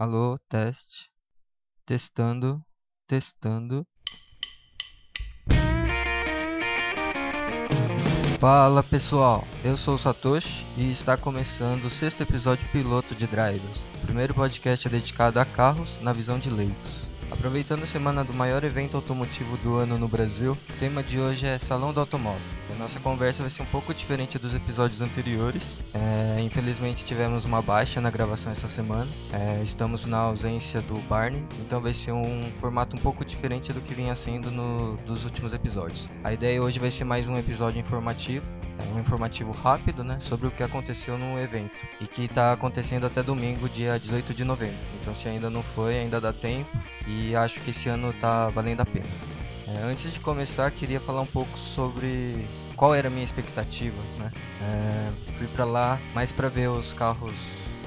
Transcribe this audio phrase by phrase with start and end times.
[0.00, 1.10] Alô, teste.
[1.84, 2.64] Testando,
[3.06, 3.86] testando.
[8.38, 13.78] Fala pessoal, eu sou o Satoshi e está começando o sexto episódio piloto de Drivers,
[14.02, 17.09] o primeiro podcast dedicado a carros na visão de leigos.
[17.30, 21.46] Aproveitando a semana do maior evento automotivo do ano no Brasil, o tema de hoje
[21.46, 22.40] é Salão do Automóvel.
[22.74, 25.62] A nossa conversa vai ser um pouco diferente dos episódios anteriores.
[25.94, 29.08] É, infelizmente tivemos uma baixa na gravação essa semana.
[29.32, 33.80] É, estamos na ausência do Barney, então vai ser um formato um pouco diferente do
[33.80, 36.08] que vinha sendo no, dos últimos episódios.
[36.24, 38.44] A ideia hoje vai ser mais um episódio informativo
[38.94, 43.22] um informativo rápido né, sobre o que aconteceu no evento e que está acontecendo até
[43.22, 44.76] domingo, dia 18 de novembro.
[45.00, 46.70] Então, se ainda não foi, ainda dá tempo
[47.06, 49.06] e acho que esse ano está valendo a pena.
[49.68, 52.44] É, antes de começar, queria falar um pouco sobre
[52.76, 53.96] qual era a minha expectativa.
[54.18, 54.32] Né?
[54.62, 57.34] É, fui para lá mais para ver os carros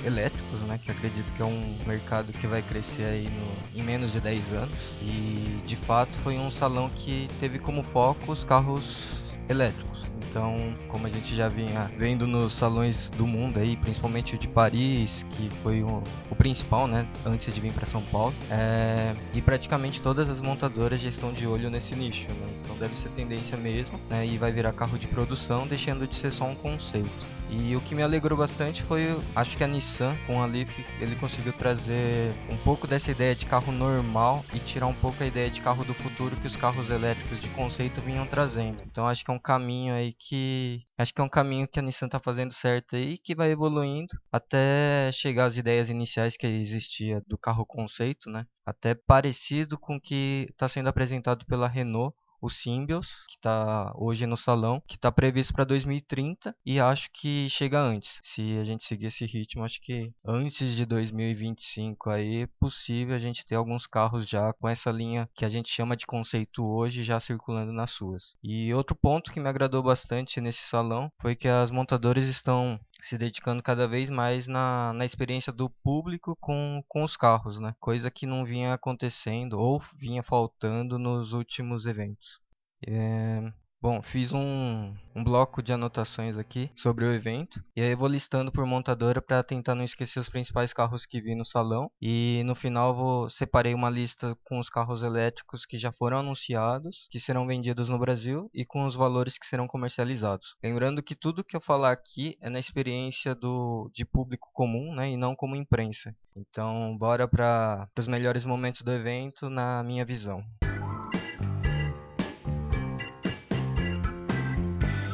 [0.05, 4.11] elétricos, né, que acredito que é um mercado que vai crescer aí no, em menos
[4.11, 4.75] de 10 anos.
[5.01, 9.03] E de fato foi um salão que teve como foco os carros
[9.49, 9.92] elétricos.
[10.29, 14.47] Então, como a gente já vinha vendo nos salões do mundo aí, principalmente o de
[14.47, 19.41] Paris, que foi o, o principal, né, antes de vir para São Paulo, é, e
[19.41, 22.47] praticamente todas as montadoras já estão de olho nesse nicho, né?
[22.63, 26.31] Então deve ser tendência mesmo, né, e vai virar carro de produção, deixando de ser
[26.31, 27.32] só um conceito.
[27.55, 29.03] E o que me alegrou bastante foi,
[29.35, 33.45] acho que a Nissan com a Leaf, ele conseguiu trazer um pouco dessa ideia de
[33.45, 36.89] carro normal e tirar um pouco a ideia de carro do futuro que os carros
[36.89, 38.81] elétricos de conceito vinham trazendo.
[38.87, 41.83] Então acho que é um caminho aí que acho que é um caminho que a
[41.83, 47.21] Nissan está fazendo certo aí que vai evoluindo até chegar às ideias iniciais que existia
[47.27, 48.47] do carro conceito, né?
[48.65, 54.27] Até parecido com o que está sendo apresentado pela Renault o Symbios, que está hoje
[54.27, 58.19] no salão, que está previsto para 2030 e acho que chega antes.
[58.21, 63.19] Se a gente seguir esse ritmo, acho que antes de 2025 aí é possível a
[63.19, 67.01] gente ter alguns carros já com essa linha que a gente chama de conceito hoje
[67.01, 68.35] já circulando nas ruas.
[68.43, 73.17] E outro ponto que me agradou bastante nesse salão foi que as montadoras estão se
[73.17, 77.75] dedicando cada vez mais na, na experiência do público com, com os carros, né?
[77.79, 82.39] Coisa que não vinha acontecendo ou vinha faltando nos últimos eventos.
[82.87, 83.51] É,
[83.83, 88.07] Bom, fiz um, um bloco de anotações aqui sobre o evento e aí eu vou
[88.07, 92.43] listando por montadora para tentar não esquecer os principais carros que vi no salão e
[92.45, 97.19] no final vou separei uma lista com os carros elétricos que já foram anunciados, que
[97.19, 100.55] serão vendidos no Brasil e com os valores que serão comercializados.
[100.63, 105.09] Lembrando que tudo que eu falar aqui é na experiência do de público comum, né,
[105.09, 106.15] e não como imprensa.
[106.37, 110.41] Então, bora para os melhores momentos do evento na minha visão.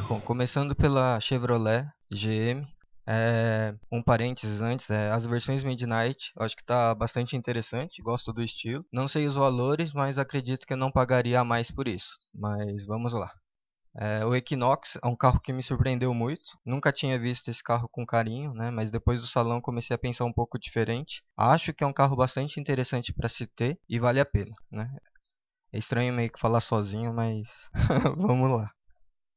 [0.09, 2.66] Bom, começando pela Chevrolet GM,
[3.06, 8.42] é, um parênteses antes, é, as versões Midnight, acho que está bastante interessante, gosto do
[8.42, 8.84] estilo.
[8.92, 12.09] Não sei os valores, mas acredito que eu não pagaria mais por isso.
[12.34, 13.31] Mas vamos lá.
[13.96, 16.58] É, o Equinox é um carro que me surpreendeu muito.
[16.66, 18.72] Nunca tinha visto esse carro com carinho, né?
[18.72, 21.22] Mas depois do salão comecei a pensar um pouco diferente.
[21.38, 24.90] Acho que é um carro bastante interessante para se ter e vale a pena, né?
[25.72, 27.47] É estranho meio que falar sozinho, mas
[28.18, 28.72] vamos lá.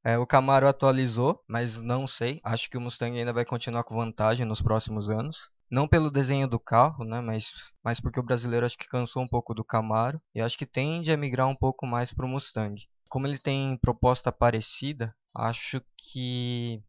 [0.05, 2.41] É, o Camaro atualizou, mas não sei.
[2.43, 5.51] Acho que o Mustang ainda vai continuar com vantagem nos próximos anos.
[5.71, 7.53] Não pelo desenho do carro, né, mas,
[7.83, 11.11] mas porque o brasileiro acho que cansou um pouco do Camaro e acho que tende
[11.11, 12.83] a migrar um pouco mais para o Mustang.
[13.09, 16.83] Como ele tem proposta parecida, acho que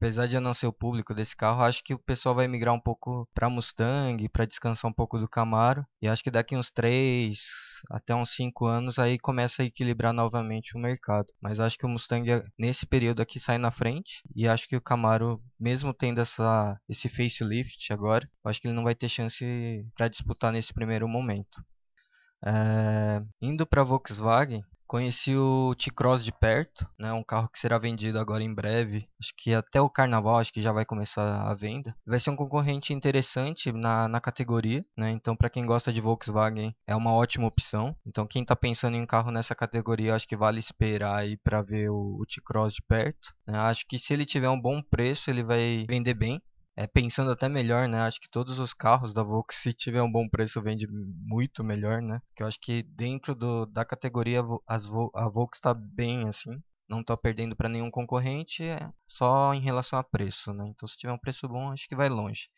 [0.00, 2.74] apesar de eu não ser o público desse carro, acho que o pessoal vai migrar
[2.74, 5.84] um pouco para Mustang, para descansar um pouco do Camaro.
[6.00, 7.38] E acho que daqui uns 3
[7.90, 11.26] até uns 5 anos aí começa a equilibrar novamente o mercado.
[11.40, 14.80] Mas acho que o Mustang nesse período aqui sai na frente e acho que o
[14.80, 19.44] Camaro, mesmo tendo essa esse facelift agora, acho que ele não vai ter chance
[19.94, 21.62] para disputar nesse primeiro momento.
[22.44, 27.12] É, indo para Volkswagen, Conheci o T-Cross de perto, né?
[27.12, 29.06] Um carro que será vendido agora em breve.
[29.22, 31.94] Acho que até o carnaval acho que já vai começar a venda.
[32.04, 35.12] Vai ser um concorrente interessante na, na categoria, né?
[35.12, 37.94] Então para quem gosta de Volkswagen é uma ótima opção.
[38.04, 41.62] Então quem está pensando em um carro nessa categoria, acho que vale esperar aí para
[41.62, 43.32] ver o, o T-Cross de perto.
[43.46, 43.56] Né?
[43.56, 46.42] Acho que se ele tiver um bom preço, ele vai vender bem
[46.80, 48.00] é, pensando até melhor, né?
[48.02, 52.00] Acho que todos os carros da Volks, se tiver um bom preço, vende muito melhor,
[52.00, 52.20] né?
[52.34, 54.84] Que eu acho que dentro do, da categoria as,
[55.14, 56.58] a Volks está bem assim.
[56.88, 60.66] Não está perdendo para nenhum concorrente, é só em relação a preço, né?
[60.68, 62.48] Então se tiver um preço bom, acho que vai longe.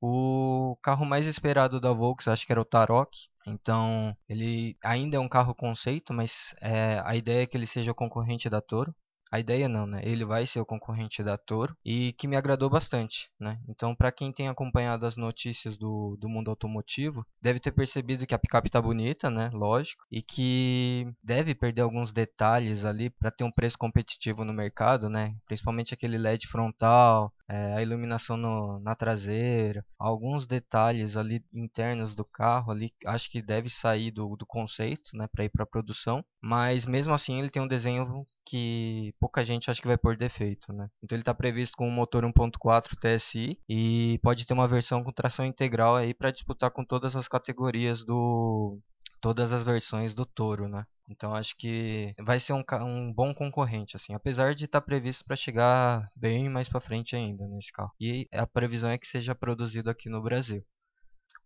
[0.00, 3.10] O carro mais esperado da Volks, acho que era o Tarok.
[3.46, 7.90] Então, ele ainda é um carro conceito, mas é, a ideia é que ele seja
[7.92, 8.94] o concorrente da Toro.
[9.30, 10.00] A ideia não, né?
[10.04, 13.60] Ele vai ser o concorrente da Toro e que me agradou bastante, né?
[13.68, 18.34] Então, para quem tem acompanhado as notícias do, do mundo automotivo, deve ter percebido que
[18.34, 19.50] a picape tá bonita, né?
[19.52, 25.08] Lógico, e que deve perder alguns detalhes ali para ter um preço competitivo no mercado,
[25.08, 25.34] né?
[25.46, 32.24] Principalmente aquele LED frontal, é, a iluminação no, na traseira, alguns detalhes ali internos do
[32.24, 36.86] carro ali, acho que deve sair do, do conceito, né, para ir para produção, mas
[36.86, 40.88] mesmo assim ele tem um desenho que pouca gente acha que vai pôr defeito, né?
[41.02, 45.12] Então ele está previsto com um motor 1.4 TSI e pode ter uma versão com
[45.12, 48.80] tração integral aí para disputar com todas as categorias do
[49.20, 50.84] todas as versões do Toro, né?
[51.08, 55.24] Então acho que vai ser um, um bom concorrente, assim, apesar de estar tá previsto
[55.24, 57.92] para chegar bem mais para frente ainda nesse carro.
[58.00, 60.64] E a previsão é que seja produzido aqui no Brasil.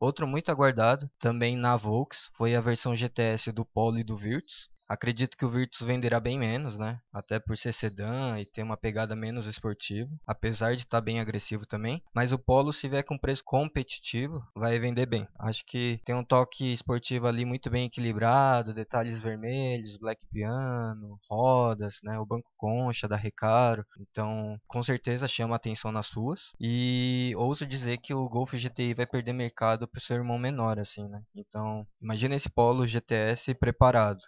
[0.01, 4.69] Outro muito aguardado, também na Volks, foi a versão GTS do Polo e do Virtus.
[4.89, 7.01] Acredito que o Virtus venderá bem menos, né?
[7.13, 11.21] Até por ser sedã e ter uma pegada menos esportiva, apesar de estar tá bem
[11.21, 12.03] agressivo também.
[12.15, 15.27] Mas o Polo, se vier com preço competitivo, vai vender bem.
[15.39, 21.95] Acho que tem um toque esportivo ali muito bem equilibrado, detalhes vermelhos, black piano, rodas,
[22.03, 22.19] né?
[22.19, 23.85] O banco concha da Recaro.
[23.99, 26.41] Então, com certeza chama atenção nas suas.
[26.61, 30.79] E ouso dizer que o Golf GTI vai perder mercado para o seu irmão menor,
[30.79, 31.23] assim, né?
[31.35, 34.21] Então, imagina esse Polo GTS preparado.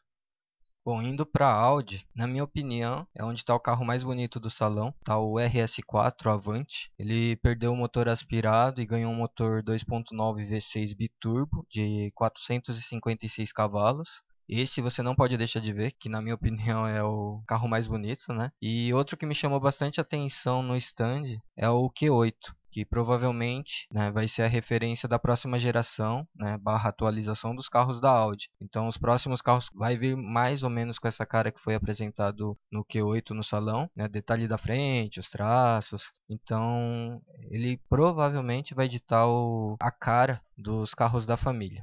[0.86, 4.38] Bom, indo para a Audi, na minha opinião, é onde está o carro mais bonito
[4.38, 4.94] do salão.
[5.00, 6.92] Está o RS4 Avante.
[6.96, 14.08] Ele perdeu o motor aspirado e ganhou um motor 2.9 V6 biturbo de 456 cavalos.
[14.48, 16.34] Esse você não pode deixar de ver, que na minha
[16.76, 18.50] opinião é o carro mais bonito, né?
[18.60, 22.34] E outro que me chamou bastante atenção no stand é o Q8
[22.76, 28.02] que provavelmente né, vai ser a referência da próxima geração, né, barra atualização dos carros
[28.02, 28.50] da Audi.
[28.60, 32.54] Então os próximos carros vai vir mais ou menos com essa cara que foi apresentado
[32.70, 36.12] no Q8 no salão, né, detalhe da frente, os traços.
[36.28, 41.82] Então ele provavelmente vai ditar o, a cara dos carros da família.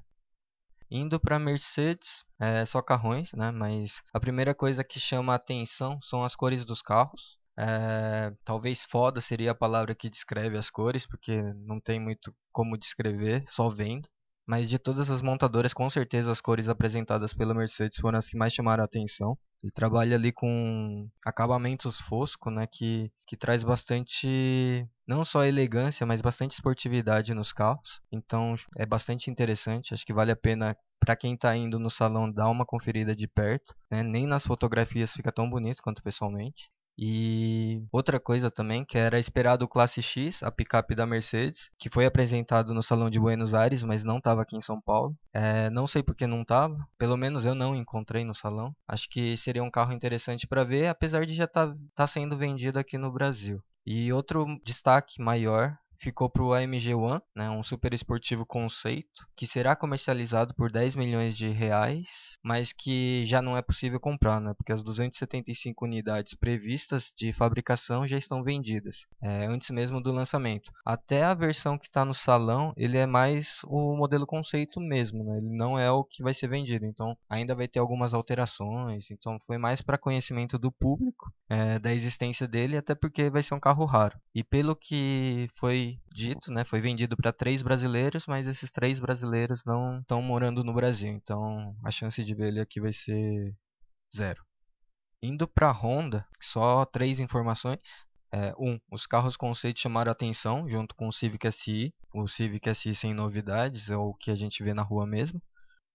[0.95, 3.49] Indo para Mercedes, é só carrões, né?
[3.49, 7.39] Mas a primeira coisa que chama a atenção são as cores dos carros.
[7.57, 12.77] É, talvez foda seria a palavra que descreve as cores, porque não tem muito como
[12.77, 14.07] descrever, só vendo.
[14.45, 18.37] Mas de todas as montadoras, com certeza as cores apresentadas pela Mercedes foram as que
[18.37, 19.37] mais chamaram a atenção.
[19.63, 26.21] Ele trabalha ali com acabamentos fosco, né, que, que traz bastante, não só elegância, mas
[26.21, 28.01] bastante esportividade nos carros.
[28.11, 32.29] Então é bastante interessante, acho que vale a pena para quem está indo no salão
[32.31, 33.73] dar uma conferida de perto.
[33.89, 34.03] Né?
[34.03, 36.69] Nem nas fotografias fica tão bonito quanto pessoalmente.
[36.97, 41.89] E outra coisa também, que era esperado o Classe X, a picape da Mercedes, que
[41.89, 45.15] foi apresentado no Salão de Buenos Aires, mas não estava aqui em São Paulo.
[45.33, 48.75] É, não sei por que não estava, pelo menos eu não encontrei no salão.
[48.87, 52.37] Acho que seria um carro interessante para ver, apesar de já estar tá, tá sendo
[52.37, 53.61] vendido aqui no Brasil.
[53.85, 59.47] E outro destaque maior ficou para o AMG One, né, um super esportivo conceito, que
[59.47, 62.05] será comercializado por 10 milhões de reais,
[62.43, 68.05] mas que já não é possível comprar, né, porque as 275 unidades previstas de fabricação
[68.05, 70.71] já estão vendidas, é, antes mesmo do lançamento.
[70.85, 75.37] Até a versão que está no salão, ele é mais o modelo conceito mesmo, né,
[75.37, 79.39] ele não é o que vai ser vendido, então ainda vai ter algumas alterações, então
[79.47, 83.59] foi mais para conhecimento do público é, da existência dele, até porque vai ser um
[83.59, 84.19] carro raro.
[84.35, 89.63] E pelo que foi dito, né, foi vendido para três brasileiros, mas esses três brasileiros
[89.65, 93.53] não estão morando no Brasil, então a chance de ver ele aqui vai ser
[94.15, 94.43] zero.
[95.21, 97.79] Indo para Honda, só três informações.
[98.31, 101.93] É, um, os carros conceito chamaram atenção junto com o Civic SI.
[102.13, 105.41] O Civic SI sem novidades, é o que a gente vê na rua mesmo.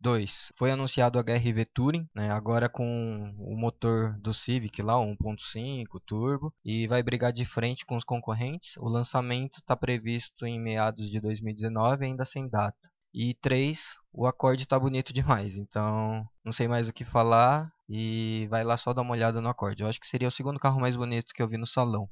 [0.01, 0.53] 2.
[0.57, 6.53] Foi anunciado o HRV Touring, né, agora com o motor do Civic lá, 1.5 turbo,
[6.65, 8.77] e vai brigar de frente com os concorrentes.
[8.77, 12.89] O lançamento está previsto em meados de 2019, ainda sem data.
[13.13, 13.81] E 3.
[14.13, 18.77] O acorde está bonito demais, então não sei mais o que falar e vai lá
[18.77, 19.83] só dar uma olhada no acorde.
[19.83, 22.09] Eu acho que seria o segundo carro mais bonito que eu vi no salão.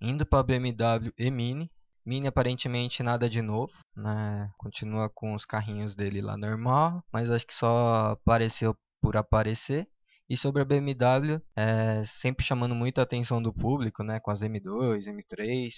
[0.00, 1.70] Indo para a BMW E-Mini,
[2.08, 4.50] Mini aparentemente nada de novo, né?
[4.56, 9.86] Continua com os carrinhos dele lá normal, mas acho que só apareceu por aparecer.
[10.26, 14.18] E sobre a BMW, é, sempre chamando muita atenção do público, né?
[14.20, 15.74] Com as M2, M3.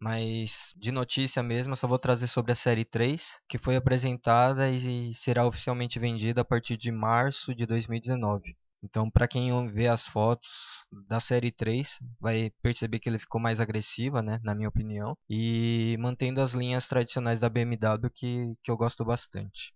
[0.00, 5.12] Mas de notícia mesmo, só vou trazer sobre a série 3, que foi apresentada e
[5.14, 8.56] será oficialmente vendida a partir de março de 2019.
[8.82, 10.48] Então, para quem vê as fotos
[11.08, 15.96] da série 3, vai perceber que ele ficou mais agressiva, né, na minha opinião, e
[15.98, 19.74] mantendo as linhas tradicionais da BMW que, que eu gosto bastante.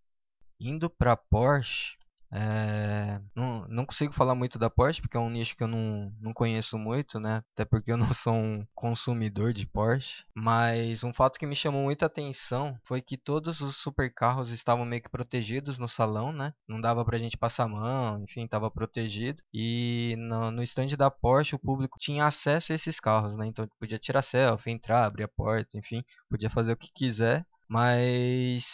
[0.58, 1.96] Indo para Porsche,
[2.36, 6.12] É, não, não consigo falar muito da Porsche porque é um nicho que eu não,
[6.20, 7.44] não conheço muito, né?
[7.52, 10.24] Até porque eu não sou um consumidor de Porsche.
[10.34, 15.02] Mas um fato que me chamou muita atenção foi que todos os supercarros estavam meio
[15.02, 16.52] que protegidos no salão, né?
[16.66, 19.40] Não dava pra gente passar a mão, enfim, estava protegido.
[19.52, 23.46] E no, no stand da Porsche o público tinha acesso a esses carros, né?
[23.46, 27.46] Então podia tirar selfie, entrar, abrir a porta, enfim, podia fazer o que quiser.
[27.68, 28.64] Mas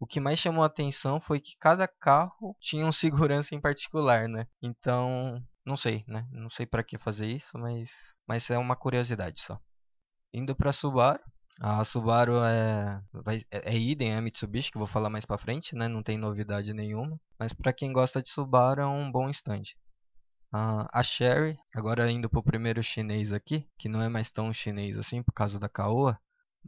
[0.00, 4.26] o que mais chamou a atenção foi que cada carro tinha um segurança em particular,
[4.26, 4.46] né?
[4.62, 6.26] Então, não sei, né?
[6.32, 7.90] Não sei para que fazer isso, mas,
[8.26, 9.60] mas é uma curiosidade só.
[10.32, 11.20] Indo para Subaru,
[11.60, 15.76] a Subaru é, vai, é, é idem a Mitsubishi, que vou falar mais para frente,
[15.76, 15.86] né?
[15.86, 17.20] Não tem novidade nenhuma.
[17.38, 19.64] Mas para quem gosta de Subaru é um bom stand.
[20.52, 24.52] Uh, a Sherry, agora indo para o primeiro chinês aqui, que não é mais tão
[24.52, 26.18] chinês assim por causa da Caoa,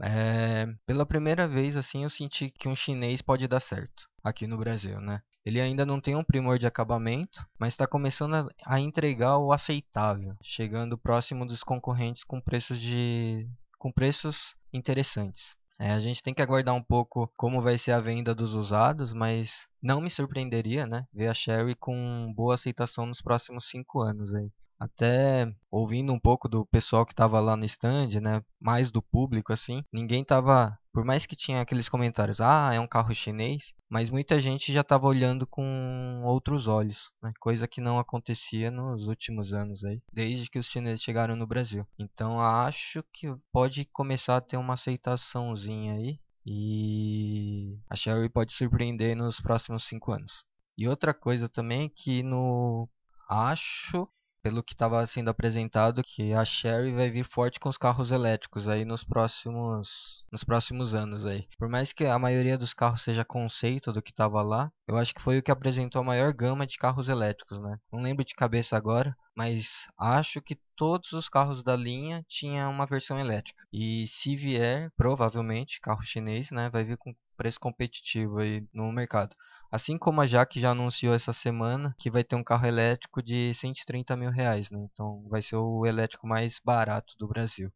[0.00, 4.56] é, pela primeira vez, assim, eu senti que um chinês pode dar certo aqui no
[4.56, 5.20] Brasil, né?
[5.44, 10.36] Ele ainda não tem um primor de acabamento, mas está começando a, entregar o aceitável,
[10.42, 15.56] chegando próximo dos concorrentes com preços de com preços interessantes.
[15.80, 19.12] É, a gente tem que aguardar um pouco como vai ser a venda dos usados,
[19.12, 19.50] mas
[19.82, 24.48] não me surpreenderia, né, ver a Sherry com boa aceitação nos próximos cinco anos aí
[24.82, 29.52] até ouvindo um pouco do pessoal que estava lá no stand, né, mais do público
[29.52, 34.10] assim, ninguém estava, por mais que tinha aqueles comentários, ah, é um carro chinês, mas
[34.10, 39.52] muita gente já estava olhando com outros olhos, né, coisa que não acontecia nos últimos
[39.52, 41.86] anos aí, desde que os chineses chegaram no Brasil.
[41.96, 49.16] Então acho que pode começar a ter uma aceitaçãozinha aí e a Sherry pode surpreender
[49.16, 50.42] nos próximos cinco anos.
[50.76, 52.88] E outra coisa também que no
[53.28, 54.08] acho
[54.42, 58.68] pelo que estava sendo apresentado, que a Sherry vai vir forte com os carros elétricos
[58.68, 61.46] aí nos próximos, nos próximos anos aí.
[61.58, 65.14] Por mais que a maioria dos carros seja conceito do que estava lá, eu acho
[65.14, 67.78] que foi o que apresentou a maior gama de carros elétricos, né?
[67.92, 72.86] Não lembro de cabeça agora, mas acho que todos os carros da linha tinham uma
[72.86, 73.64] versão elétrica.
[73.72, 79.34] E se vier, provavelmente, carro chinês, né, vai vir com preço competitivo aí no mercado.
[79.72, 83.54] Assim como a Jaque já anunciou essa semana que vai ter um carro elétrico de
[83.54, 84.86] 130 mil reais, né?
[84.92, 87.72] Então vai ser o elétrico mais barato do Brasil.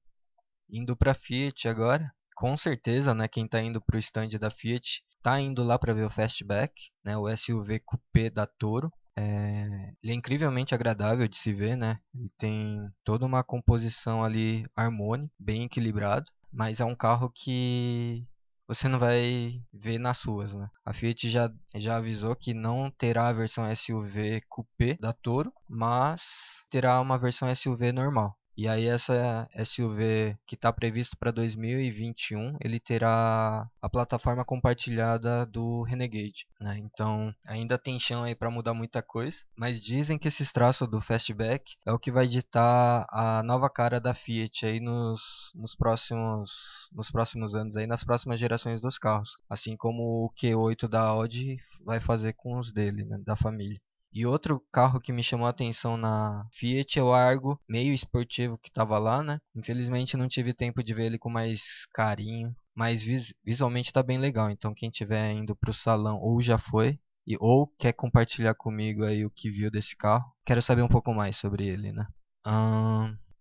[0.69, 3.27] Indo para Fiat agora, com certeza, né?
[3.27, 6.75] Quem está indo para o stand da Fiat está indo lá para ver o Fastback,
[7.03, 7.17] né?
[7.17, 8.93] O SUV Coupé da Toro.
[9.17, 11.99] É, ele é incrivelmente agradável de se ver, né?
[12.15, 18.23] Ele tem toda uma composição ali harmônica, bem equilibrado, mas é um carro que
[18.67, 20.69] você não vai ver nas ruas, né?
[20.85, 26.23] A Fiat já, já avisou que não terá a versão SUV Coupé da Toro, mas
[26.71, 28.37] terá uma versão SUV normal.
[28.57, 35.83] E aí essa SUV que está previsto para 2021, ele terá a plataforma compartilhada do
[35.83, 36.79] Renegade, né?
[36.79, 41.03] Então ainda tem chão aí para mudar muita coisa, mas dizem que esses traços do
[41.03, 45.21] Fastback é o que vai ditar a nova cara da Fiat aí nos,
[45.55, 46.51] nos próximos
[46.93, 51.59] nos próximos anos aí nas próximas gerações dos carros, assim como o Q8 da Audi
[51.85, 53.79] vai fazer com os dele, né, da família.
[54.17, 58.57] E outro carro que me chamou a atenção na Fiat é o Argo, meio esportivo
[58.57, 59.39] que estava lá, né?
[59.55, 61.61] Infelizmente não tive tempo de ver ele com mais
[61.93, 64.49] carinho, mas vis visualmente está bem legal.
[64.49, 69.05] Então quem estiver indo para o salão ou já foi e ou quer compartilhar comigo
[69.05, 72.07] aí o que viu desse carro, quero saber um pouco mais sobre ele, né?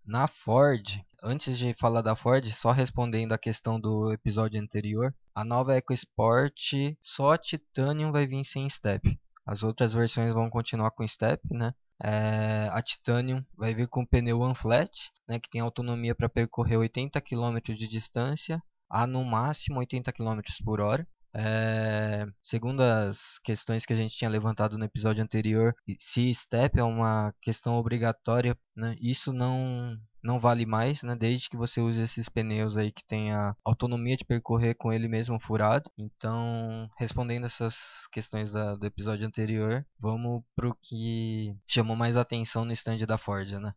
[0.05, 5.45] Na Ford, antes de falar da Ford, só respondendo a questão do episódio anterior, a
[5.45, 9.17] nova EcoSport só Titanium vai vir sem step.
[9.45, 11.73] As outras versões vão continuar com step, né?
[12.03, 14.91] É, a Titanium vai vir com pneu Unflat,
[15.27, 20.41] né, que tem autonomia para percorrer 80 km de distância a no máximo 80 km
[20.63, 21.07] por hora.
[21.33, 26.83] É, segundo as questões que a gente tinha levantado no episódio anterior, se step é
[26.83, 31.15] uma questão obrigatória, né, isso não não vale mais, né?
[31.15, 35.07] Desde que você use esses pneus aí que tem a autonomia de percorrer com ele
[35.07, 35.89] mesmo furado.
[35.97, 37.75] Então, respondendo essas
[38.11, 43.51] questões da, do episódio anterior, vamos pro que chamou mais atenção no stand da Ford,
[43.51, 43.73] né?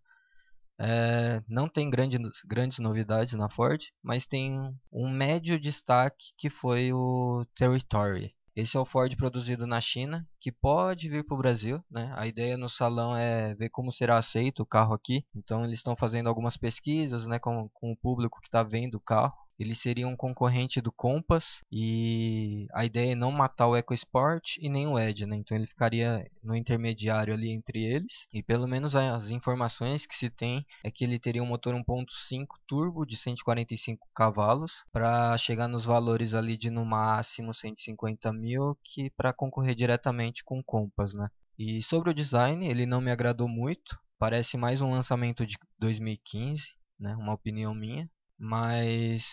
[0.81, 4.59] É, não tem grande, grandes novidades na Ford, mas tem
[4.93, 8.33] um médio destaque que foi o Territory.
[8.59, 11.81] Esse é o Ford produzido na China, que pode vir para o Brasil.
[11.89, 12.13] Né?
[12.17, 15.25] A ideia no salão é ver como será aceito o carro aqui.
[15.33, 19.01] Então eles estão fazendo algumas pesquisas né, com, com o público que está vendo o
[19.01, 24.57] carro ele seria um concorrente do Compass e a ideia é não matar o EcoSport
[24.59, 25.37] e nem o Edge, né?
[25.37, 30.31] Então ele ficaria no intermediário ali entre eles e pelo menos as informações que se
[30.31, 35.85] tem é que ele teria um motor 1.5 turbo de 145 cavalos para chegar nos
[35.85, 41.29] valores ali de no máximo 150 mil que para concorrer diretamente com o Compass, né?
[41.59, 43.99] E sobre o design, ele não me agradou muito.
[44.17, 46.63] Parece mais um lançamento de 2015,
[47.01, 47.17] né?
[47.17, 48.09] Uma opinião minha.
[48.39, 49.25] Mas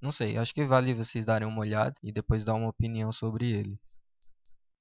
[0.00, 3.50] não sei, acho que vale vocês darem uma olhada e depois dar uma opinião sobre
[3.50, 3.78] ele.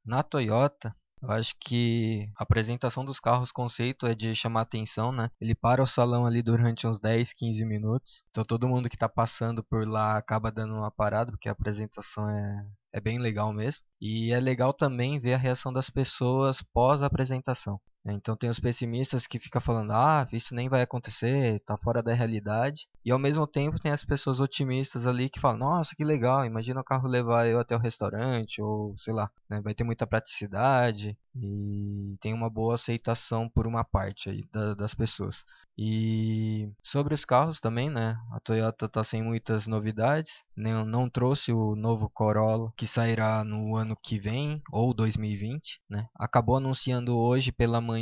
[0.05, 5.29] Na Toyota, eu acho que a apresentação dos carros conceito é de chamar atenção, né?
[5.39, 8.21] Ele para o salão ali durante uns 10, 15 minutos.
[8.29, 12.29] Então todo mundo que está passando por lá acaba dando uma parada, porque a apresentação
[12.29, 13.81] é, é bem legal mesmo.
[14.01, 17.79] E é legal também ver a reação das pessoas pós a apresentação.
[18.03, 18.13] Né?
[18.13, 22.13] Então tem os pessimistas que ficam falando, ah, isso nem vai acontecer, está fora da
[22.13, 22.88] realidade.
[23.05, 26.81] E ao mesmo tempo tem as pessoas otimistas ali que falam, nossa, que legal, imagina
[26.81, 29.62] o carro levar eu até o restaurante, ou sei lá, né?
[29.62, 34.93] vai ter muita praticidade e tem uma boa aceitação por uma parte aí da, das
[34.93, 35.43] pessoas.
[35.75, 38.15] E sobre os carros também, né?
[38.31, 43.75] A Toyota está sem muitas novidades, não, não trouxe o novo Corolla que sairá no
[43.75, 46.07] ano que vem ou 2020, né?
[46.15, 47.92] Acabou anunciando hoje pela manhã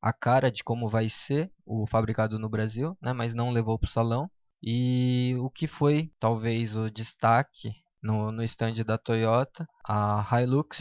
[0.00, 3.12] a cara de como vai ser o fabricado no Brasil, né?
[3.12, 4.30] Mas não levou para o salão.
[4.62, 10.78] E o que foi talvez o destaque no, no stand da Toyota, a Hilux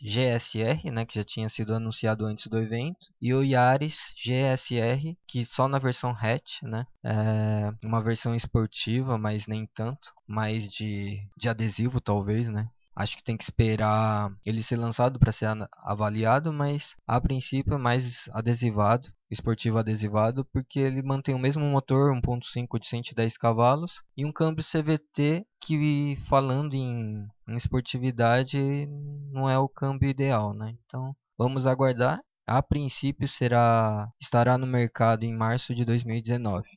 [0.00, 5.44] GSR, né, que já tinha sido anunciado antes do evento, e o Yaris GSR, que
[5.44, 11.48] só na versão hatch, né, é uma versão esportiva, mas nem tanto, mais de, de
[11.48, 15.46] adesivo talvez, né, Acho que tem que esperar ele ser lançado para ser
[15.84, 22.12] avaliado, mas a princípio é mais adesivado, esportivo adesivado, porque ele mantém o mesmo motor
[22.12, 28.88] 1.5 de 110 cavalos e um câmbio CVT que falando em, em esportividade
[29.30, 30.74] não é o câmbio ideal, né?
[30.84, 32.20] Então vamos aguardar.
[32.44, 36.68] A princípio será estará no mercado em março de 2019.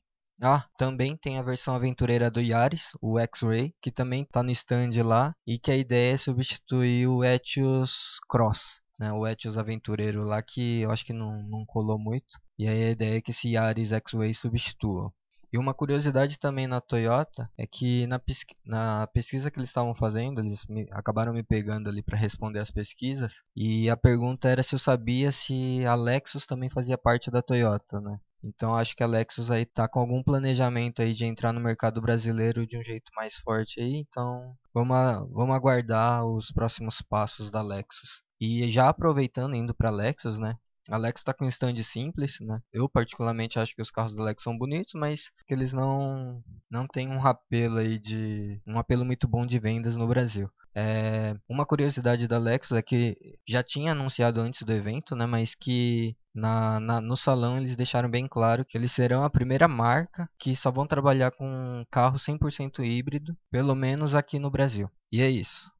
[0.43, 4.89] Ah, também tem a versão aventureira do Yaris, o X-Ray, que também está no stand
[5.03, 10.41] lá e que a ideia é substituir o Etios Cross, né, o Etios Aventureiro lá
[10.41, 12.39] que eu acho que não, não colou muito.
[12.57, 15.13] E aí a ideia é que esse Yaris X-Ray substitua.
[15.53, 19.93] E uma curiosidade também na Toyota é que na, pesqu na pesquisa que eles estavam
[19.93, 24.63] fazendo, eles me acabaram me pegando ali para responder as pesquisas, e a pergunta era
[24.63, 28.19] se eu sabia se a Lexus também fazia parte da Toyota, né?
[28.43, 32.01] Então acho que a Lexus aí tá com algum planejamento aí de entrar no mercado
[32.01, 37.51] brasileiro de um jeito mais forte aí, então vamos, a, vamos aguardar os próximos passos
[37.51, 38.23] da Lexus.
[38.39, 40.55] E já aproveitando indo para a Lexus, né?
[40.89, 42.59] A Lexus está com um stand simples, né?
[42.73, 46.87] Eu particularmente acho que os carros da Lexus são bonitos, mas que eles não não
[46.87, 50.49] têm um apelo aí de um apelo muito bom de vendas no Brasil.
[50.73, 55.53] É, uma curiosidade da Lexus é que já tinha anunciado antes do evento, né, mas
[55.53, 60.29] que na, na, no salão eles deixaram bem claro que eles serão a primeira marca
[60.39, 64.89] que só vão trabalhar com um carro 100% híbrido, pelo menos aqui no Brasil.
[65.11, 65.71] E é isso.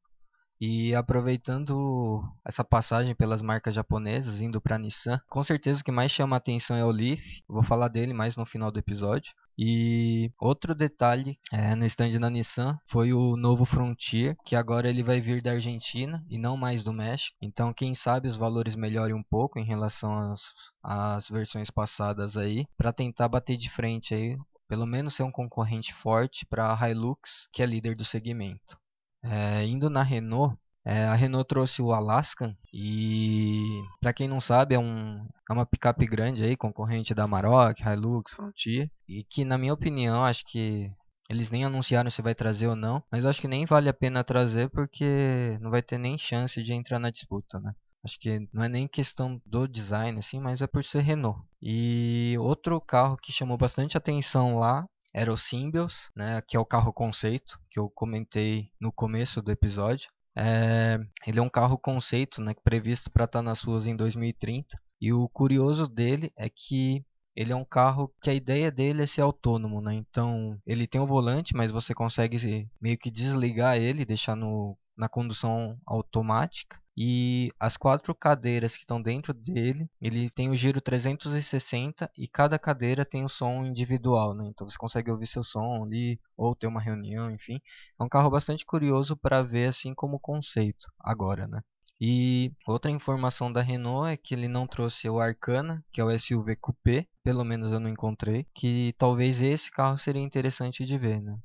[0.60, 6.12] E aproveitando essa passagem pelas marcas japonesas, indo para Nissan, com certeza o que mais
[6.12, 7.42] chama a atenção é o Leaf.
[7.48, 9.32] vou falar dele mais no final do episódio.
[9.58, 15.02] E outro detalhe é, no stand da Nissan foi o novo Frontier, que agora ele
[15.02, 17.36] vai vir da Argentina e não mais do México.
[17.40, 20.40] Então, quem sabe os valores melhorem um pouco em relação às,
[20.82, 24.36] às versões passadas aí, para tentar bater de frente aí,
[24.68, 28.78] pelo menos ser um concorrente forte para a Hilux, que é líder do segmento.
[29.22, 34.74] É, indo na Renault, é, a Renault trouxe o Alaskan e, para quem não sabe,
[34.74, 39.56] é, um, é uma picape grande aí, concorrente da Maroc, Hilux, Frontier, e que, na
[39.56, 40.90] minha opinião, acho que
[41.28, 44.24] eles nem anunciaram se vai trazer ou não, mas acho que nem vale a pena
[44.24, 47.72] trazer porque não vai ter nem chance de entrar na disputa, né?
[48.04, 51.40] Acho que não é nem questão do design, assim, mas é por ser Renault.
[51.62, 56.66] E outro carro que chamou bastante atenção lá era o Symbios, né, que é o
[56.66, 60.10] carro conceito que eu comentei no começo do episódio.
[60.36, 64.76] É, ele é um carro conceito, né, previsto para estar tá nas ruas em 2030.
[65.00, 69.06] E o curioso dele é que ele é um carro que a ideia dele é
[69.06, 69.94] ser autônomo, né?
[69.94, 75.08] Então ele tem o volante, mas você consegue meio que desligar ele, deixar no, na
[75.08, 76.81] condução automática.
[76.96, 82.58] E as quatro cadeiras que estão dentro dele, ele tem o giro 360 e cada
[82.58, 84.46] cadeira tem um som individual, né?
[84.48, 87.60] Então você consegue ouvir seu som ali ou ter uma reunião, enfim.
[87.98, 91.62] É um carro bastante curioso para ver assim como conceito agora, né?
[92.04, 96.10] E outra informação da Renault é que ele não trouxe o Arcana, que é o
[96.10, 101.22] SUV coupé, pelo menos eu não encontrei, que talvez esse carro seria interessante de ver,
[101.22, 101.38] né?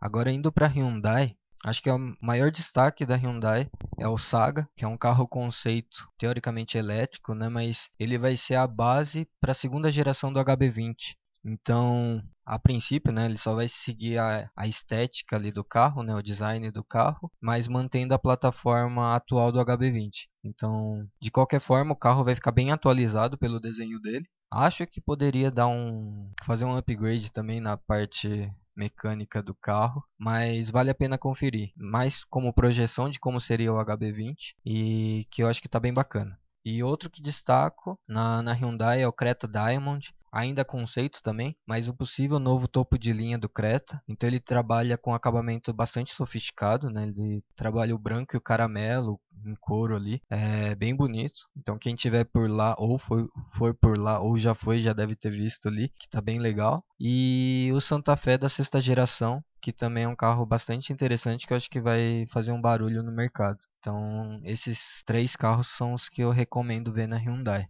[0.00, 4.68] Agora indo para Hyundai, Acho que é o maior destaque da Hyundai é o Saga,
[4.76, 9.52] que é um carro conceito teoricamente elétrico, né, mas ele vai ser a base para
[9.52, 11.14] a segunda geração do HB20.
[11.44, 16.14] Então, a princípio, né, ele só vai seguir a, a estética ali do carro, né,
[16.14, 20.28] o design do carro, mas mantendo a plataforma atual do HB20.
[20.44, 24.26] Então, de qualquer forma, o carro vai ficar bem atualizado pelo desenho dele.
[24.50, 30.70] Acho que poderia dar um fazer um upgrade também na parte mecânica do carro, mas
[30.70, 35.48] vale a pena conferir, mais como projeção de como seria o HB20 e que eu
[35.48, 36.38] acho que está bem bacana.
[36.64, 41.88] E outro que destaco na, na Hyundai é o Creta Diamond, ainda conceito também, mas
[41.88, 44.02] o possível novo topo de linha do Creta.
[44.08, 47.06] Então ele trabalha com acabamento bastante sofisticado, né?
[47.06, 51.40] Ele trabalha o branco e o caramelo em couro ali, é bem bonito.
[51.56, 53.28] Então quem tiver por lá ou for
[53.80, 56.84] por lá ou já foi já deve ter visto ali, que tá bem legal.
[56.98, 61.52] E o Santa Fé da sexta geração, que também é um carro bastante interessante que
[61.52, 63.58] eu acho que vai fazer um barulho no mercado.
[63.78, 67.66] Então, esses três carros são os que eu recomendo ver na Hyundai.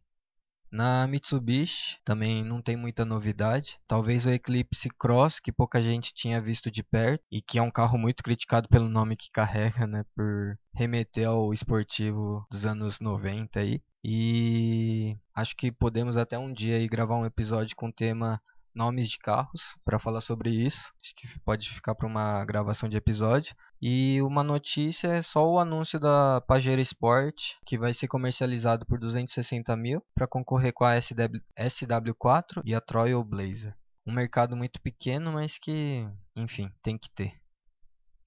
[0.72, 3.78] Na Mitsubishi também não tem muita novidade.
[3.86, 7.70] Talvez o Eclipse Cross, que pouca gente tinha visto de perto e que é um
[7.70, 13.60] carro muito criticado pelo nome que carrega, né, por remeter ao esportivo dos anos 90
[13.60, 13.82] aí.
[14.02, 18.40] E acho que podemos até um dia aí gravar um episódio com o tema
[18.74, 20.92] nomes de carros para falar sobre isso.
[21.02, 23.54] Acho que pode ficar para uma gravação de episódio.
[23.80, 28.98] E uma notícia é só o anúncio da Pajero Sport, que vai ser comercializado por
[28.98, 33.74] 260 mil para concorrer com a SW, SW4 e a Troy Blazer.
[34.06, 36.06] Um mercado muito pequeno, mas que,
[36.36, 37.32] enfim, tem que ter.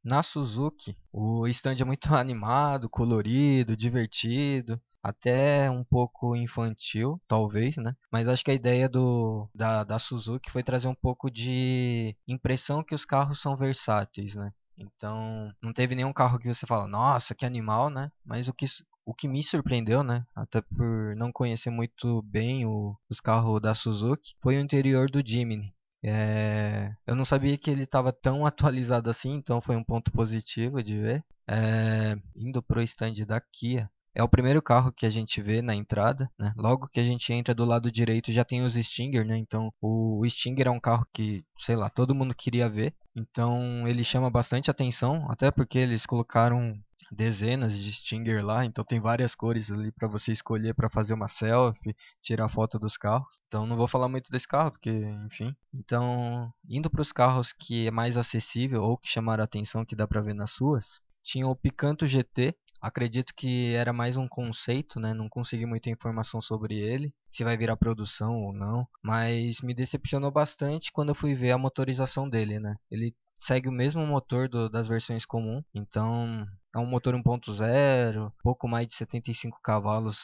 [0.04, 7.96] Na Suzuki, o stand é muito animado, colorido, divertido até um pouco infantil, talvez, né?
[8.12, 12.84] Mas acho que a ideia do, da, da Suzuki foi trazer um pouco de impressão
[12.84, 14.52] que os carros são versáteis, né?
[14.76, 18.12] Então, não teve nenhum carro que você fala, nossa, que animal, né?
[18.26, 18.66] Mas o que,
[19.06, 20.26] o que me surpreendeu, né?
[20.36, 25.24] Até por não conhecer muito bem o, os carros da Suzuki, foi o interior do
[25.24, 25.72] Jimny.
[26.04, 30.82] É, eu não sabia que ele estava tão atualizado assim, então foi um ponto positivo
[30.82, 31.24] de ver.
[31.48, 35.76] É, indo pro stand da Kia, é o primeiro carro que a gente vê na
[35.76, 36.54] entrada, né?
[36.56, 39.38] Logo que a gente entra do lado direito já tem os Stinger, né?
[39.38, 42.96] Então o Stinger é um carro que, sei lá, todo mundo queria ver.
[43.14, 46.80] Então ele chama bastante atenção, até porque eles colocaram
[47.12, 51.28] dezenas de Stinger lá, então tem várias cores ali para você escolher para fazer uma
[51.28, 53.42] selfie, tirar foto dos carros.
[53.48, 54.90] Então não vou falar muito desse carro, porque,
[55.26, 55.54] enfim.
[55.74, 60.08] Então, indo para os carros que é mais acessível ou que chamaram atenção que dá
[60.08, 65.12] para ver nas suas, tinha o Picanto GT, Acredito que era mais um conceito, né?
[65.12, 70.30] Não consegui muita informação sobre ele, se vai virar produção ou não, mas me decepcionou
[70.30, 72.76] bastante quando eu fui ver a motorização dele, né?
[72.92, 76.46] Ele segue o mesmo motor do, das versões comum, então
[76.76, 80.20] é um motor 1.0, pouco mais de 75 cavalos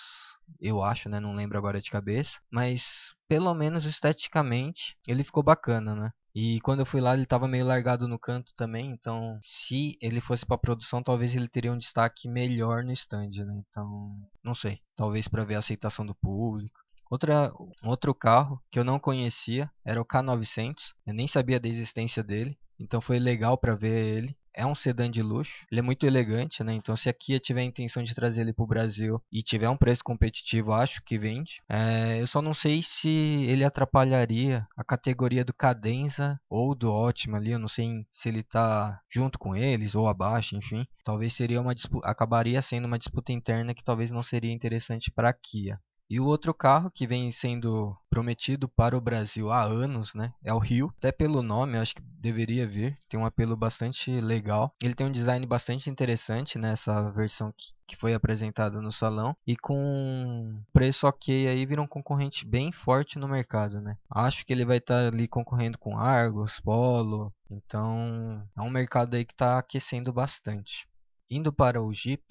[0.60, 1.20] eu acho, né?
[1.20, 2.40] Não lembro agora de cabeça.
[2.52, 6.12] Mas pelo menos esteticamente ele ficou bacana, né?
[6.34, 8.92] E quando eu fui lá, ele estava meio largado no canto também.
[8.92, 13.62] Então, se ele fosse para produção, talvez ele teria um destaque melhor no stand, né?
[13.70, 14.80] Então, não sei.
[14.96, 16.80] Talvez para ver a aceitação do público.
[17.10, 17.52] Outra,
[17.84, 20.94] outro carro que eu não conhecia era o K900.
[21.06, 22.58] Eu nem sabia da existência dele.
[22.80, 26.64] Então foi legal para ver ele é um sedã de luxo, ele é muito elegante,
[26.64, 26.74] né?
[26.74, 29.70] Então, se a Kia tiver a intenção de trazer ele para o Brasil e tiver
[29.70, 31.62] um preço competitivo, acho que vende.
[31.70, 37.38] É, eu só não sei se ele atrapalharia a categoria do Cadenza ou do Ótima
[37.38, 37.52] ali.
[37.52, 40.86] Eu não sei se ele está junto com eles ou abaixo, enfim.
[41.04, 45.34] Talvez seria uma acabaria sendo uma disputa interna que talvez não seria interessante para a
[45.34, 45.80] Kia.
[46.12, 50.54] E o outro carro que vem sendo prometido para o Brasil há anos, né, é
[50.54, 50.94] o Rio.
[50.98, 53.00] Até pelo nome, acho que deveria vir.
[53.08, 54.76] Tem um apelo bastante legal.
[54.84, 60.62] Ele tem um design bastante interessante nessa versão que, foi apresentada no salão e com
[60.74, 63.98] preço ok aí vira um concorrente bem forte no mercado, né?
[64.10, 67.34] Acho que ele vai estar tá ali concorrendo com Argos, Polo.
[67.50, 70.88] Então, é um mercado aí que está aquecendo bastante.
[71.30, 72.24] Indo para o Jeep,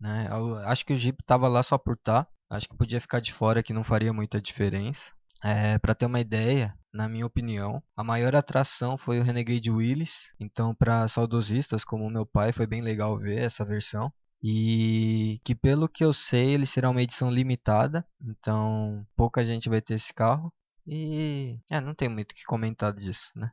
[0.00, 0.28] né?
[0.64, 2.24] Acho que o Jeep estava lá só por estar.
[2.24, 2.30] Tá.
[2.50, 5.00] Acho que podia ficar de fora que não faria muita diferença.
[5.42, 10.28] É, para ter uma ideia, na minha opinião, a maior atração foi o Renegade Willis.
[10.40, 14.12] Então, para saudosistas como meu pai, foi bem legal ver essa versão.
[14.42, 18.04] E que, pelo que eu sei, ele será uma edição limitada.
[18.20, 20.52] Então, pouca gente vai ter esse carro.
[20.86, 23.50] E é, não tem muito o que comentar disso, né?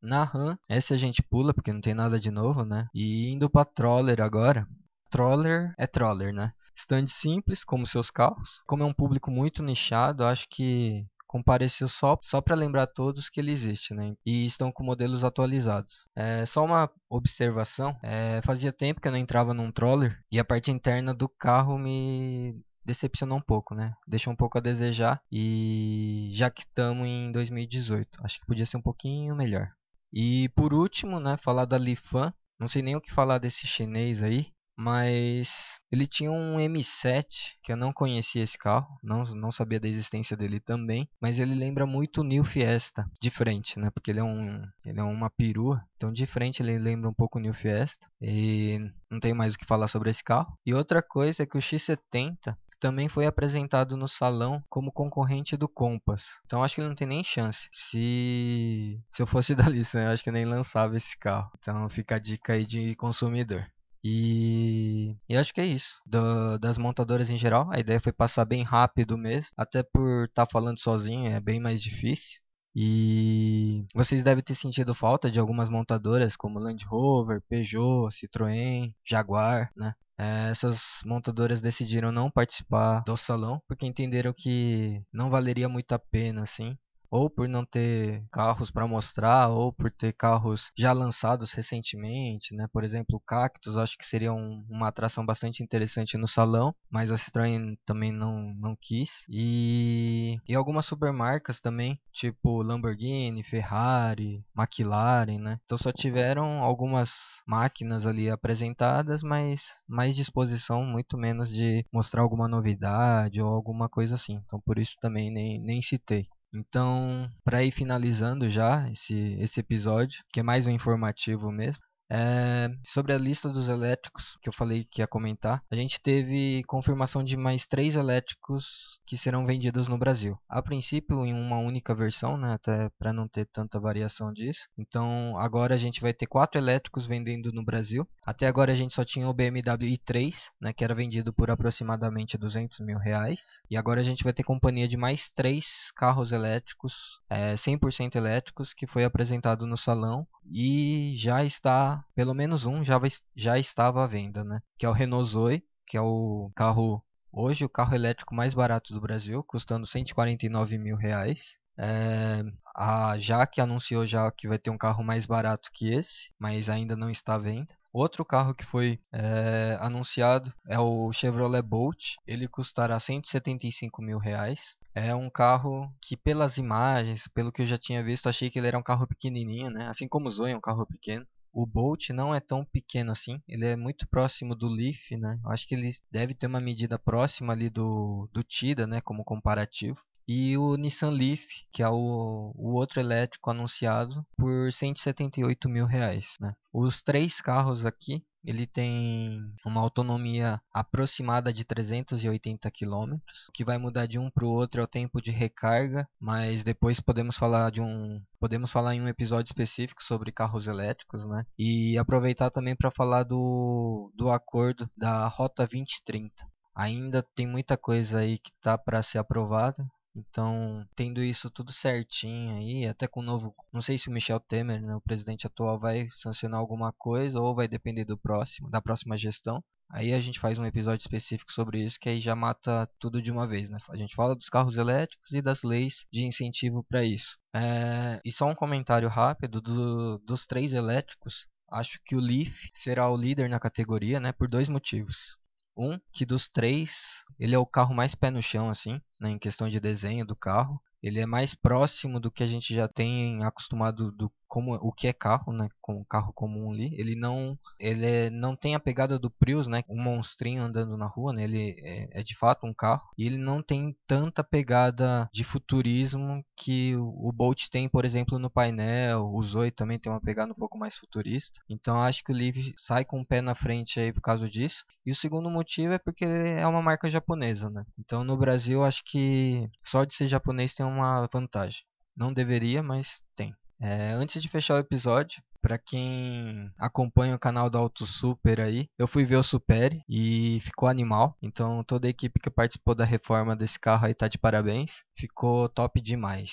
[0.00, 2.86] Na RAM, essa a gente pula porque não tem nada de novo, né?
[2.94, 4.68] E indo para Troller agora.
[5.10, 6.52] Troller é Troller, né?
[6.76, 8.62] Stand simples, como seus carros.
[8.66, 13.40] Como é um público muito nichado, acho que compareceu só, só para lembrar todos que
[13.40, 14.14] ele existe, né?
[14.24, 16.06] E estão com modelos atualizados.
[16.14, 20.44] É, só uma observação, é, fazia tempo que eu não entrava num troller e a
[20.44, 23.92] parte interna do carro me decepcionou um pouco, né?
[24.06, 28.76] Deixou um pouco a desejar e já que estamos em 2018, acho que podia ser
[28.76, 29.68] um pouquinho melhor.
[30.12, 32.32] E por último, né, falar da Lifan.
[32.58, 35.48] Não sei nem o que falar desse chinês aí, mas
[35.90, 37.24] ele tinha um M7
[37.62, 41.54] que eu não conhecia esse carro, não, não sabia da existência dele também, mas ele
[41.54, 43.90] lembra muito o New Fiesta de frente, né?
[43.90, 47.38] Porque ele é um ele é uma perua, então de frente ele lembra um pouco
[47.38, 48.78] o New Fiesta e
[49.10, 50.56] não tenho mais o que falar sobre esse carro.
[50.64, 55.68] E outra coisa é que o X70 também foi apresentado no salão como concorrente do
[55.68, 56.22] Compass.
[56.44, 57.68] Então acho que ele não tem nem chance.
[57.72, 61.50] Se, se eu fosse da Nissan, eu acho que nem lançava esse carro.
[61.58, 63.66] Então fica a dica aí de consumidor.
[64.08, 66.00] E, e acho que é isso.
[66.06, 69.50] Do, das montadoras em geral, a ideia foi passar bem rápido mesmo.
[69.56, 72.40] Até por estar tá falando sozinho é bem mais difícil.
[72.72, 79.72] E vocês devem ter sentido falta de algumas montadoras como Land Rover, Peugeot, Citroën, Jaguar,
[79.74, 79.92] né?
[80.18, 85.98] É, essas montadoras decidiram não participar do salão porque entenderam que não valeria muito a
[85.98, 86.76] pena assim
[87.10, 92.66] ou por não ter carros para mostrar, ou por ter carros já lançados recentemente, né?
[92.72, 97.10] Por exemplo, o Cactus, acho que seria um, uma atração bastante interessante no salão, mas
[97.10, 99.10] a Citroën também não, não quis.
[99.28, 105.58] E, e algumas supermarcas também, tipo Lamborghini, Ferrari, McLaren, né?
[105.64, 107.10] Então só tiveram algumas
[107.46, 114.14] máquinas ali apresentadas, mas mais disposição, muito menos de mostrar alguma novidade ou alguma coisa
[114.16, 114.34] assim.
[114.44, 116.26] Então por isso também nem, nem citei.
[116.52, 122.70] Então, para ir finalizando já esse, esse episódio, que é mais um informativo mesmo, é,
[122.84, 127.22] sobre a lista dos elétricos que eu falei que ia comentar, a gente teve confirmação
[127.22, 130.38] de mais três elétricos que serão vendidos no Brasil.
[130.48, 134.60] A princípio em uma única versão, né, até para não ter tanta variação disso.
[134.78, 138.06] Então agora a gente vai ter quatro elétricos vendendo no Brasil.
[138.24, 142.38] Até agora a gente só tinha o BMW i3, né, que era vendido por aproximadamente
[142.38, 143.40] 200 mil reais.
[143.70, 146.94] E agora a gente vai ter companhia de mais três carros elétricos,
[147.28, 153.00] é, 100% elétricos, que foi apresentado no salão e já está, pelo menos um já,
[153.34, 154.60] já estava à venda, né?
[154.78, 158.94] Que é o Renault Zoe, que é o carro hoje o carro elétrico mais barato
[158.94, 161.40] do Brasil, custando 149 mil reais.
[161.78, 162.42] É,
[162.74, 166.96] a Jaque anunciou já que vai ter um carro mais barato que esse, mas ainda
[166.96, 167.68] não está à venda.
[167.98, 172.16] Outro carro que foi é, anunciado é o Chevrolet Bolt.
[172.26, 174.76] Ele custará 175 mil reais.
[174.94, 178.66] É um carro que, pelas imagens, pelo que eu já tinha visto, achei que ele
[178.66, 179.88] era um carro pequenininho, né?
[179.88, 181.26] Assim como o Zoe é um carro pequeno.
[181.50, 185.40] O Bolt não é tão pequeno assim, ele é muito próximo do Leaf, né?
[185.42, 189.00] Eu acho que ele deve ter uma medida próxima ali do, do Tida, né?
[189.00, 195.68] Como comparativo e o Nissan Leaf, que é o, o outro elétrico anunciado, por 178
[195.68, 196.26] mil reais.
[196.40, 196.54] Né?
[196.72, 203.18] Os três carros aqui ele tem uma autonomia aproximada de 380 km.
[203.52, 207.00] Que vai mudar de um para o outro é o tempo de recarga, mas depois
[207.00, 211.44] podemos falar de um podemos falar em um episódio específico sobre carros elétricos, né?
[211.58, 216.32] E aproveitar também para falar do, do acordo da Rota 2030.
[216.76, 219.84] Ainda tem muita coisa aí que está para ser aprovada.
[220.16, 224.40] Então, tendo isso tudo certinho aí, até com o novo, não sei se o Michel
[224.40, 228.80] Temer, né, o presidente atual, vai sancionar alguma coisa ou vai depender do próximo, da
[228.80, 229.62] próxima gestão.
[229.90, 233.30] Aí a gente faz um episódio específico sobre isso, que aí já mata tudo de
[233.30, 233.78] uma vez, né?
[233.90, 237.38] A gente fala dos carros elétricos e das leis de incentivo para isso.
[237.54, 238.20] É...
[238.24, 240.18] E só um comentário rápido do...
[240.18, 241.46] dos três elétricos.
[241.70, 244.32] Acho que o Leaf será o líder na categoria, né?
[244.32, 245.36] Por dois motivos.
[245.76, 246.90] Um, que dos três,
[247.38, 250.34] ele é o carro mais pé no chão, assim, né, em questão de desenho do
[250.34, 250.80] carro.
[251.02, 255.06] Ele é mais próximo do que a gente já tem acostumado do como o que
[255.06, 256.94] é carro, né, com carro comum ali.
[256.98, 261.06] Ele não ele é, não tem a pegada do Prius, né, um monstrinho andando na
[261.06, 261.44] rua, né?
[261.44, 266.44] Ele é, é, de fato um carro e ele não tem tanta pegada de futurismo
[266.56, 269.26] que o, o Bolt tem, por exemplo, no painel.
[269.32, 271.60] O Zoe também tem uma pegada um pouco mais futurista.
[271.68, 274.84] Então acho que o Liv sai com o pé na frente aí por causa disso.
[275.04, 277.84] E o segundo motivo é porque é uma marca japonesa, né?
[277.98, 281.82] Então no Brasil acho que só de ser japonês tem uma vantagem.
[282.16, 283.54] Não deveria, mas tem.
[283.80, 288.88] É, antes de fechar o episódio, para quem acompanha o canal do Auto Super aí,
[288.98, 291.36] eu fui ver o Super e ficou animal.
[291.42, 294.92] Então toda a equipe que participou da reforma desse carro aí tá de parabéns.
[295.18, 296.52] Ficou top demais.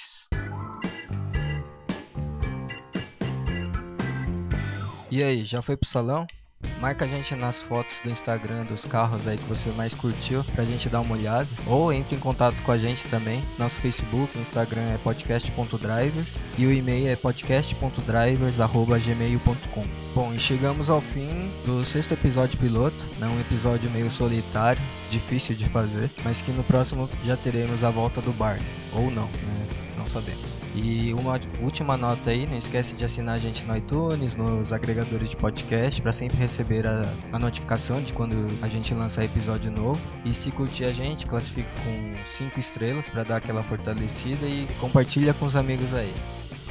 [5.09, 6.25] E aí, já foi pro salão?
[6.79, 10.65] Marca a gente nas fotos do Instagram dos carros aí que você mais curtiu pra
[10.65, 11.47] gente dar uma olhada.
[11.67, 13.43] Ou entre em contato com a gente também.
[13.57, 19.83] Nosso Facebook, Instagram é podcast.drivers e o e-mail é podcast.drivers.gmail.com.
[20.13, 22.95] Bom, e chegamos ao fim do sexto episódio piloto.
[23.21, 27.89] É um episódio meio solitário, difícil de fazer, mas que no próximo já teremos a
[27.89, 28.59] volta do bar.
[28.93, 29.67] Ou não, né?
[29.97, 30.52] Não sabemos.
[30.75, 35.29] E uma última nota aí, não esquece de assinar a gente no iTunes, nos agregadores
[35.29, 39.99] de podcast, para sempre receber a, a, notificação de quando a gente lançar episódio novo.
[40.25, 45.33] E se curtir a gente, classifique com 5 estrelas para dar aquela fortalecida e compartilha
[45.33, 46.13] com os amigos aí.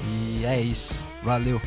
[0.08, 0.92] E é isso.
[1.22, 1.60] Valeu!